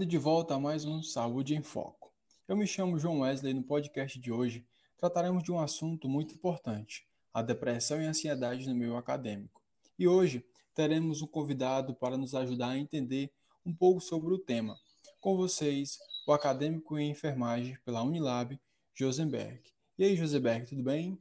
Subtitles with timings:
[0.00, 2.10] Bem-vindo de volta a mais um Saúde em Foco.
[2.48, 4.66] Eu me chamo João Wesley e no podcast de hoje
[4.96, 9.60] trataremos de um assunto muito importante, a depressão e a ansiedade no meio acadêmico.
[9.98, 10.42] E hoje
[10.74, 13.30] teremos um convidado para nos ajudar a entender
[13.64, 14.74] um pouco sobre o tema.
[15.20, 18.58] Com vocês, o acadêmico em enfermagem pela Unilab,
[18.94, 19.60] Josenberg.
[19.98, 21.18] E aí, Josenberg, tudo bem?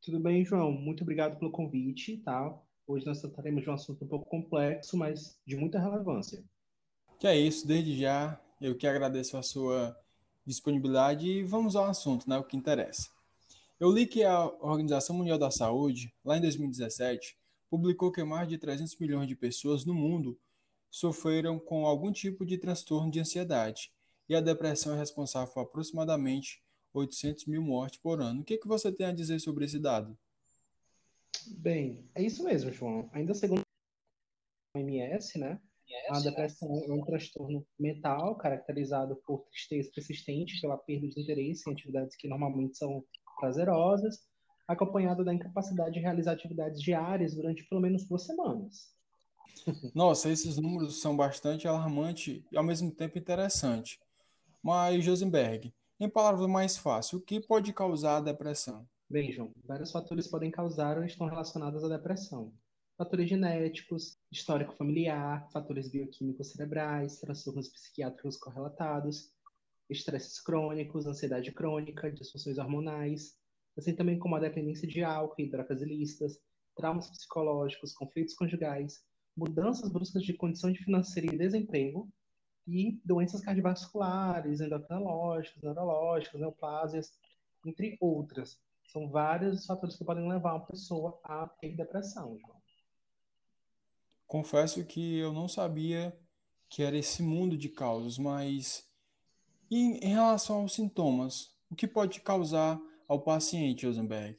[0.00, 0.72] Tudo bem, João.
[0.72, 2.58] Muito obrigado pelo convite, tá?
[2.86, 6.42] Hoje nós trataremos de um assunto um pouco complexo, mas de muita relevância.
[7.24, 9.98] Que é isso, desde já eu que agradeço a sua
[10.44, 13.08] disponibilidade e vamos ao assunto, né, o que interessa.
[13.80, 17.34] Eu li que a Organização Mundial da Saúde, lá em 2017,
[17.70, 20.38] publicou que mais de 300 milhões de pessoas no mundo
[20.90, 23.90] sofreram com algum tipo de transtorno de ansiedade,
[24.28, 28.42] e a depressão é responsável por aproximadamente 800 mil mortes por ano.
[28.42, 30.14] O que, que você tem a dizer sobre esse dado?
[31.46, 33.08] Bem, é isso mesmo, João.
[33.14, 33.62] Ainda segundo
[34.74, 35.58] a OMS, né?
[36.10, 41.72] A depressão é um transtorno mental caracterizado por tristeza persistente, pela perda de interesse em
[41.72, 43.02] atividades que normalmente são
[43.40, 44.18] prazerosas,
[44.66, 48.94] acompanhado da incapacidade de realizar atividades diárias durante pelo menos duas semanas.
[49.94, 53.98] Nossa, esses números são bastante alarmantes e ao mesmo tempo interessantes.
[54.62, 58.86] Mas, Josenberg, em palavras mais fáceis, o que pode causar a depressão?
[59.08, 62.52] Bem, João, vários fatores podem causar ou estão relacionados à depressão.
[62.96, 69.32] Fatores genéticos, histórico familiar, fatores bioquímicos cerebrais, transtornos psiquiátricos correlatados,
[69.90, 73.36] estresses crônicos, ansiedade crônica, disfunções hormonais,
[73.76, 76.38] assim também como a dependência de álcool e drogas ilícitas,
[76.76, 79.04] traumas psicológicos, conflitos conjugais,
[79.36, 82.08] mudanças bruscas de condição de financeira e desemprego,
[82.66, 87.12] e doenças cardiovasculares, endocrinológicas, neurológicas, neoplásias,
[87.66, 88.58] entre outras.
[88.86, 92.63] São vários os fatores que podem levar uma pessoa a ter depressão, João.
[94.34, 96.12] Confesso que eu não sabia
[96.68, 98.84] que era esse mundo de causas, mas
[99.70, 104.36] em, em relação aos sintomas, o que pode causar ao paciente, Rosenberg?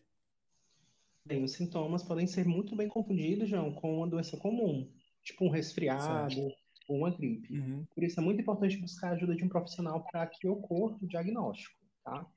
[1.25, 4.91] Bem, os sintomas podem ser muito bem confundidos, João, com uma doença comum,
[5.23, 6.53] tipo um resfriado, certo
[6.89, 7.57] ou uma gripe.
[7.57, 7.85] Uhum.
[7.95, 11.07] Por isso é muito importante buscar a ajuda de um profissional para que ocorra o
[11.07, 12.29] diagnóstico, tá?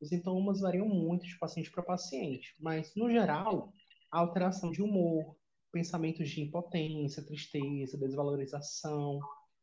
[0.00, 3.72] Os sintomas variam muito de paciente para paciente, mas no geral,
[4.12, 5.34] a alteração de humor,
[5.74, 9.18] pensamentos de impotência, tristeza, desvalorização,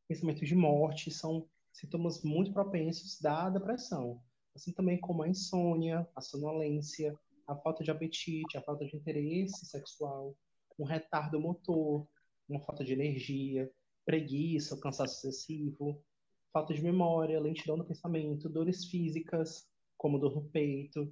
[0.10, 4.22] pensamentos de morte são sintomas muito propensos da depressão,
[4.54, 7.18] assim também como a insônia, a sonolência,
[7.48, 10.36] a falta de apetite, a falta de interesse sexual,
[10.78, 12.06] um retardo motor,
[12.50, 13.72] uma falta de energia,
[14.06, 16.04] preguiça, cansaço excessivo,
[16.52, 19.66] falta de memória, lentidão do pensamento, dores físicas,
[19.98, 21.10] como dor no peito,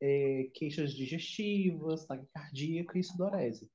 [0.00, 3.70] é, queixas digestivas, taquicardia e sudorese.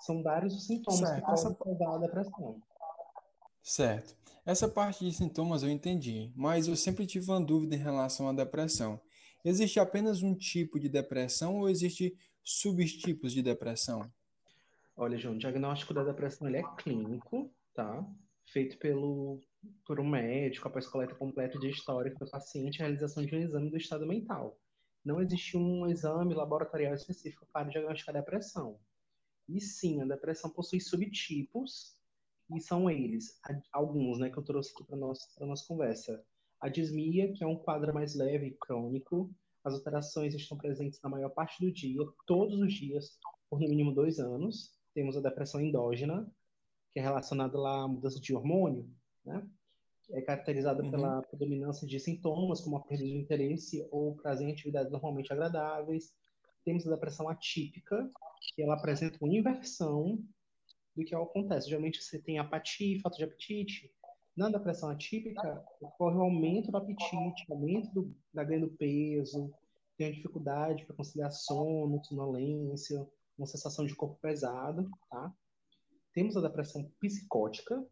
[0.00, 1.14] São vários os sintomas certo.
[1.14, 2.62] que podem causar a depressão.
[3.62, 4.16] Certo.
[4.44, 8.32] Essa parte de sintomas eu entendi, mas eu sempre tive uma dúvida em relação à
[8.32, 9.00] depressão.
[9.42, 14.02] Existe apenas um tipo de depressão ou existe subtipos de depressão?
[14.96, 18.06] Olha, João, o diagnóstico da depressão ele é clínico, tá?
[18.52, 19.40] Feito pelo,
[19.86, 23.70] por um médico após coleta completa de histórico do paciente e realização de um exame
[23.70, 24.58] do estado mental.
[25.04, 28.78] Não existe um exame laboratorial específico para diagnosticar depressão.
[29.48, 31.96] E sim, a depressão possui subtipos,
[32.54, 33.40] e são eles,
[33.72, 36.22] alguns, né, que eu trouxe aqui para a nossa conversa.
[36.60, 39.30] A dismia, que é um quadro mais leve e crônico.
[39.62, 43.18] As alterações estão presentes na maior parte do dia, todos os dias,
[43.48, 44.72] por no mínimo dois anos.
[44.94, 46.30] Temos a depressão endógena,
[46.92, 48.88] que é relacionada lá à mudança de hormônio,
[49.24, 49.46] né?
[50.10, 50.90] É caracterizada uhum.
[50.90, 56.14] pela predominância de sintomas, como a perda de interesse ou prazer em atividades normalmente agradáveis.
[56.62, 58.10] Temos a depressão atípica,
[58.54, 60.18] que ela apresenta uma inversão
[60.96, 61.68] do que acontece.
[61.68, 63.92] Geralmente você tem apatia, falta de apetite.
[64.36, 69.54] Na depressão atípica, ocorre o um aumento do apetite, aumento do, da ganho do peso,
[69.96, 73.06] tem dificuldade para conciliar sono, sonolência,
[73.38, 75.32] uma sensação de corpo pesado, tá?
[76.12, 77.84] Temos a depressão psicótica,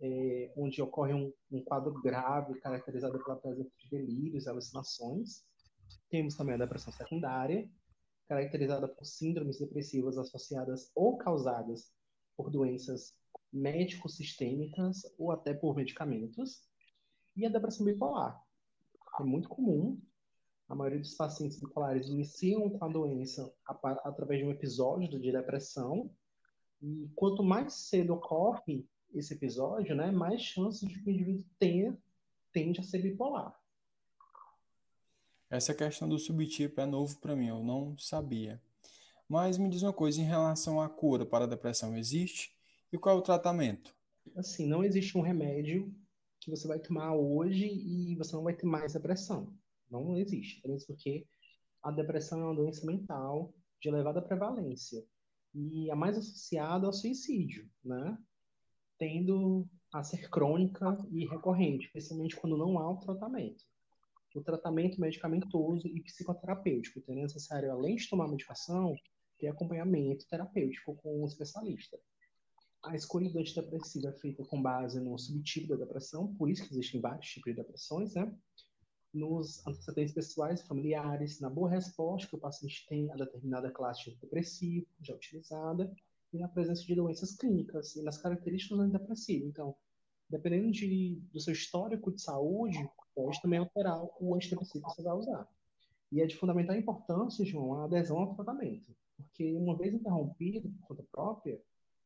[0.00, 5.44] é, onde ocorre um, um, quadro grave caracterizado pela presença de delírios e alucinações.
[6.10, 7.68] Temos também a depressão secundária,
[8.32, 11.92] caracterizada por síndromes depressivas associadas ou causadas
[12.34, 13.14] por doenças
[13.52, 16.62] médico-sistêmicas ou até por medicamentos.
[17.36, 18.42] E a depressão bipolar.
[19.20, 20.00] É muito comum.
[20.66, 26.10] A maioria dos pacientes bipolares iniciam com a doença através de um episódio de depressão
[26.80, 31.98] e quanto mais cedo ocorre esse episódio, né, mais chances de que o indivíduo tenha,
[32.50, 33.54] tende a ser bipolar.
[35.52, 38.58] Essa questão do subtipo é novo para mim, eu não sabia.
[39.28, 42.56] Mas me diz uma coisa em relação à cura para a depressão, existe?
[42.90, 43.94] E qual é o tratamento?
[44.34, 45.94] Assim, não existe um remédio
[46.40, 49.54] que você vai tomar hoje e você não vai ter mais depressão.
[49.90, 50.66] Não existe.
[50.66, 51.26] Mesmo porque
[51.82, 55.04] a depressão é uma doença mental de elevada prevalência
[55.54, 58.16] e a mais associada ao suicídio, né?
[58.98, 63.70] Tendo a ser crônica e recorrente, especialmente quando não há o tratamento.
[64.34, 68.96] O tratamento medicamentoso e psicoterapêutico, então é necessário, além de tomar medicação,
[69.38, 71.98] ter acompanhamento terapêutico com um especialista.
[72.82, 76.74] A escolha do antidepressivo é feita com base no subtipo da depressão, por isso que
[76.74, 78.34] existem vários tipos de depressões, né?
[79.12, 84.10] Nos antecedentes pessoais e familiares, na boa resposta que o paciente tem a determinada classe
[84.10, 85.94] de depressivo já utilizada,
[86.32, 89.46] e na presença de doenças clínicas e nas características do antidepressivo.
[89.46, 89.76] Então,
[90.32, 95.14] dependendo de, do seu histórico de saúde, pode também alterar o antidepressivo que você vai
[95.14, 95.46] usar.
[96.10, 100.88] E é de fundamental importância, João, a adesão ao tratamento, porque uma vez interrompido por
[100.88, 101.60] conta própria,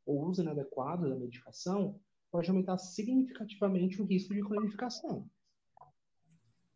[0.04, 2.00] ou uso inadequado da medicação,
[2.30, 5.28] pode aumentar significativamente o risco de cronificação.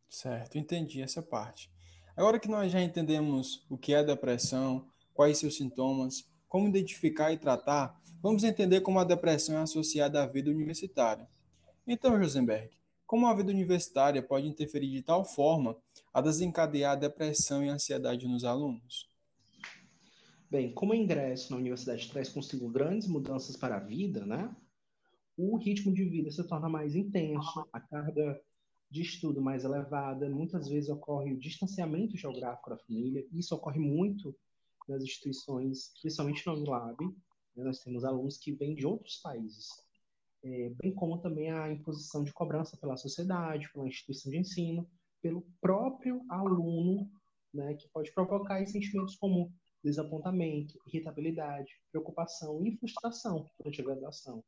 [0.08, 1.70] Certo, entendi essa parte.
[2.16, 7.38] Agora que nós já entendemos o que é depressão, quais seus sintomas, como identificar e
[7.38, 11.28] tratar, vamos entender como a depressão é associada à vida universitária.
[11.86, 12.70] Então, Rosenberg,
[13.06, 15.76] como a vida universitária pode interferir de tal forma
[16.12, 19.10] a desencadear a depressão e a ansiedade nos alunos?
[20.50, 24.54] Bem, como o ingresso na universidade traz consigo grandes mudanças para a vida, né?
[25.36, 28.40] O ritmo de vida se torna mais intenso, a carga
[28.90, 34.36] de estudo mais elevada, muitas vezes ocorre o distanciamento geográfico da família, isso ocorre muito
[34.88, 36.96] nas instituições, principalmente na Unilab,
[37.56, 37.64] né?
[37.64, 39.68] nós temos alunos que vêm de outros países,
[40.42, 44.88] é, bem como também a imposição de cobrança pela sociedade, pela instituição de ensino,
[45.22, 47.10] pelo próprio aluno,
[47.52, 49.52] né, que pode provocar sentimentos como
[49.82, 54.44] desapontamento, irritabilidade, preocupação e frustração durante a graduação.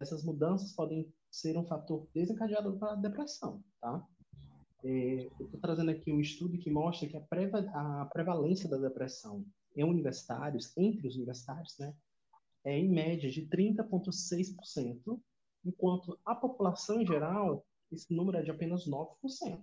[0.00, 4.06] Essas mudanças podem ser um fator desencadeador para a depressão, tá?
[4.84, 8.76] É, eu estou trazendo aqui um estudo que mostra que a, preva a prevalência da
[8.76, 11.94] depressão em universitários, entre os universitários, né,
[12.64, 15.20] é em média de 30,6%,
[15.64, 19.62] enquanto a população em geral, esse número é de apenas 9%.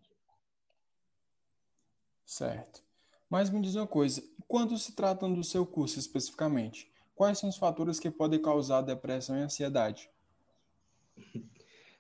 [2.26, 2.84] Certo.
[3.30, 7.58] Mas me diz uma coisa, quando se trata do seu curso especificamente, quais são os
[7.58, 10.10] fatores que podem causar depressão e ansiedade?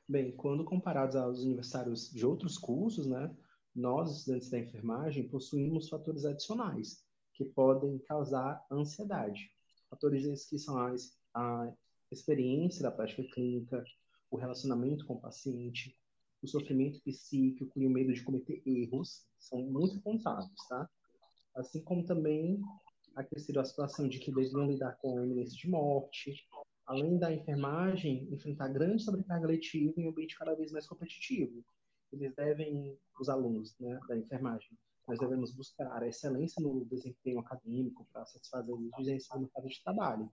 [0.07, 3.31] Bem, quando comparados aos universitários de outros cursos, né,
[3.75, 7.04] nós, estudantes da enfermagem, possuímos fatores adicionais
[7.34, 9.51] que podem causar ansiedade.
[9.89, 10.94] Fatores que são a,
[11.33, 11.74] a
[12.12, 13.83] experiência da prática clínica,
[14.31, 15.95] o relacionamento com o paciente,
[16.41, 20.89] o sofrimento psíquico e o medo de cometer erros são muito contados, tá?
[21.56, 22.62] assim como também
[23.15, 26.47] aquecido a situação de que deviam lidar com a iminência de morte,
[26.86, 31.63] além da enfermagem, enfrentar grande sobrecarga letiva em um ambiente cada vez mais competitivo.
[32.12, 34.69] Eles devem, os alunos né, da enfermagem,
[35.09, 39.83] nós devemos buscar a excelência no desempenho acadêmico para satisfazer as exigências do mercado de
[39.83, 40.31] trabalho.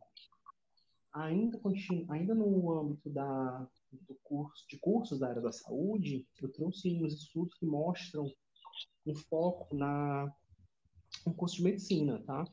[1.14, 1.58] Ainda,
[2.10, 7.14] ainda no âmbito da, do curso, de cursos da área da saúde, eu trouxe uns
[7.14, 8.30] estudos que mostram
[9.06, 10.30] um foco na
[11.26, 12.44] um curso de medicina, tá?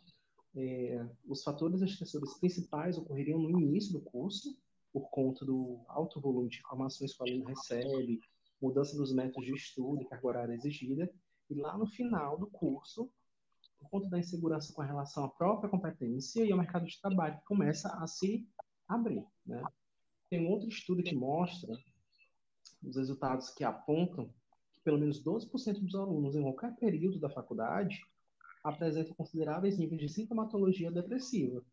[0.55, 4.57] É, os fatores estressores principais ocorreriam no início do curso,
[4.93, 8.21] por conta do alto volume de informações que o aluno recebe,
[8.61, 11.11] mudança dos métodos de estudo e carga horária exigida,
[11.53, 13.09] e lá no final do curso,
[13.79, 17.45] por conta da insegurança com relação à própria competência e ao mercado de trabalho que
[17.45, 18.47] começa a se
[18.87, 19.63] abrir, né?
[20.29, 21.71] Tem outro estudo que mostra
[22.81, 24.33] os resultados que apontam
[24.73, 28.01] que pelo menos 12% dos alunos em qualquer período da faculdade
[28.63, 31.63] apresenta consideráveis níveis de sintomatologia depressiva,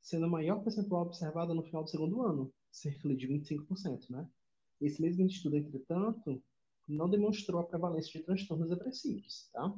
[0.00, 4.28] sendo a maior percentual observada no final do segundo ano, cerca de 25%, né?
[4.80, 6.42] Esse mesmo estudo, entretanto,
[6.88, 9.72] não demonstrou a prevalência de transtornos depressivos, tá?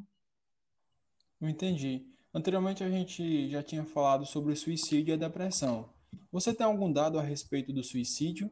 [1.40, 2.06] Eu entendi.
[2.32, 5.88] Anteriormente a gente já tinha falado sobre o suicídio e a depressão.
[6.32, 8.50] Você tem algum dado a respeito do suicídio?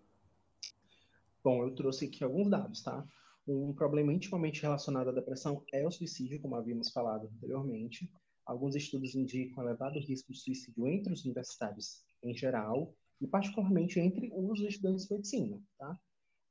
[1.42, 3.04] Bom, eu trouxe aqui alguns dados, tá?
[3.46, 8.08] Um problema intimamente relacionado à depressão é o suicídio, como havíamos falado anteriormente.
[8.46, 14.30] Alguns estudos indicam elevado risco de suicídio entre os universitários em geral e particularmente entre
[14.32, 15.98] os estudantes de medicina, tá?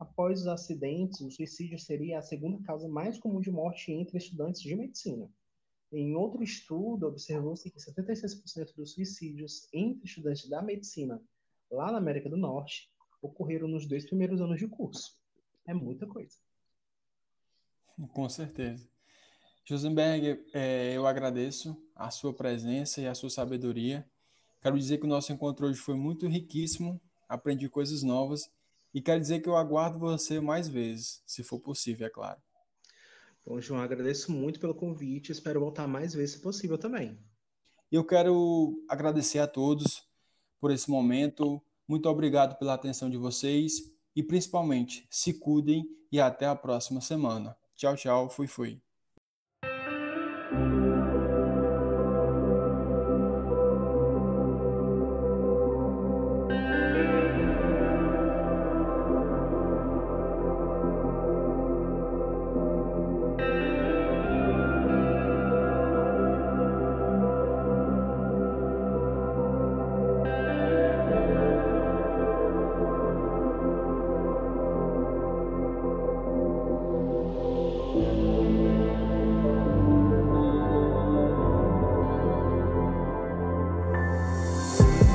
[0.01, 4.59] Após os acidentes, o suicídio seria a segunda causa mais comum de morte entre estudantes
[4.59, 5.29] de medicina.
[5.93, 11.21] Em outro estudo, observou-se que 76% dos suicídios entre estudantes da medicina
[11.69, 12.91] lá na América do Norte
[13.21, 15.19] ocorreram nos dois primeiros anos de curso.
[15.67, 16.35] É muita coisa.
[18.11, 18.89] Com certeza.
[19.63, 24.03] Josenberg, é, eu agradeço a sua presença e a sua sabedoria.
[24.63, 28.49] Quero dizer que o nosso encontro hoje foi muito riquíssimo, aprendi coisas novas
[28.93, 32.41] E quero dizer que eu aguardo você mais vezes, se for possível, é claro.
[33.45, 35.31] Bom, João, agradeço muito pelo convite.
[35.31, 37.17] Espero voltar mais vezes, se possível, também.
[37.91, 40.03] Eu quero agradecer a todos
[40.59, 41.61] por esse momento.
[41.87, 47.57] Muito obrigado pela atenção de vocês e, principalmente, se cuidem e até a próxima semana.
[47.75, 48.29] Tchau, tchau.
[48.29, 48.81] Fui, fui.